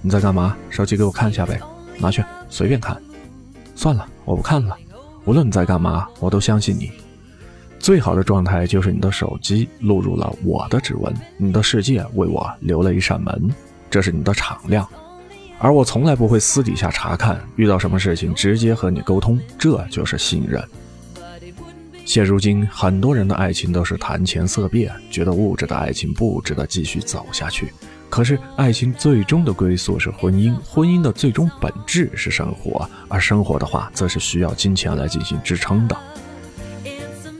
[0.00, 0.56] 你在干嘛？
[0.70, 1.60] 手机给我看一下呗，
[1.98, 2.96] 拿去，随便看。
[3.74, 4.76] 算了，我不看了。
[5.24, 6.90] 无论你在干嘛，我都相信你。
[7.78, 13.50] 最好的状态就是你的手机录入了我的指纹，你的世界为我留了一扇门，
[13.88, 14.86] 这是你的敞亮。
[15.58, 20.62] 而我从来不会私底下查看，遇到什么事情直接和你沟通，这就是信任。
[22.04, 27.72] 现如今，很多人的爱情都是谈钱色变，觉得物质的爱情不值得继续走下去。
[28.10, 35.96] 可是，爱情最终的归宿是婚姻，婚姻的最终本质是生活，而生活的话，则是需要金钱来进行支撑的。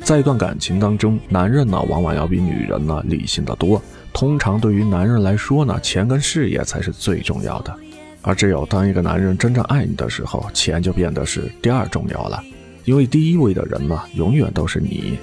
[0.04, 3.82] 在一段感情当中，男人呢往往要比女人呢理性的多。
[4.12, 7.74] 通常对于男人来说呢，钱跟事业才是最重要的。
[8.22, 12.42] 而只有当一个男人真正爱你的时候，钱就变得是第二重要了。
[12.84, 15.18] 因为第一位的人呢，永远都是你。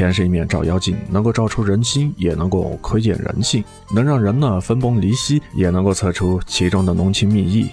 [0.00, 3.62] 钱是一面照妖镜，能够照出人心，也能够窥见人性，
[3.94, 7.68] 能让人呢分崩离析，也能够测出其中的浓情蜜意。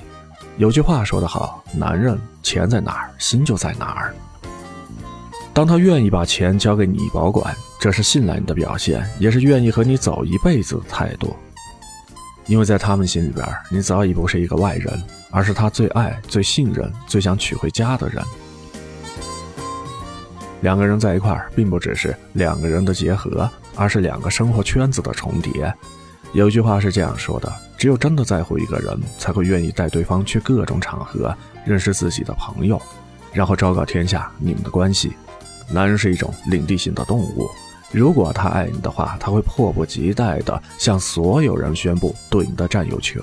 [0.57, 4.13] 有句话说得好，男人钱在哪儿，心就在哪儿。
[5.53, 11.33] 当他愿意把钱交给你保管，这是信赖你的表现，也是愿意和你走一辈子的态度。
[12.45, 18.21] 因为在他们心里边，你早已不是一个外人，而是他最爱、最信任、最想娶回家的人。
[20.61, 25.73] 两个人在一块儿，并不只是两个人的结合，而是两个生活圈子的重叠。
[26.33, 32.81] 有句话是这样说的：只有真的在乎一个人，才会愿意带对方去各种场合认识自己的朋友，
[33.31, 35.13] 然后昭告天下你们的关系。
[35.71, 37.47] 男人是一种领地性的动物，
[37.91, 43.21] 如果他爱你的话，他会迫不及待地向所有人宣布对你的占有权。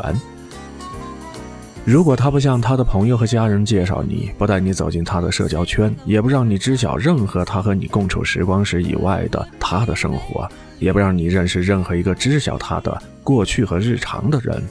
[1.85, 14.63] 如果他不向他的朋友和家人介绍你，不带你走进他的社交圈，也不让你知晓任何他和你共处时光时以外的他的生活，也不让你认识任何一个知晓他的过去和日常的人，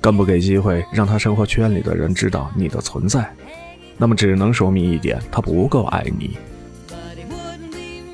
[0.00, 3.30] 更不给机会让他生活圈里的人知道你的存在，
[3.98, 6.38] 那么只能说明一点，他不够爱你。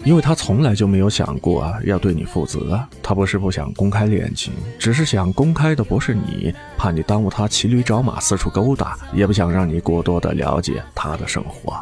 [0.04, 11.80] 因为他从来就没有想过要对你负责，他不是不想公开恋情，只是想公开的不是你，怕你耽误他骑驴找马四处勾搭，也不想让你过多的了解他的生活。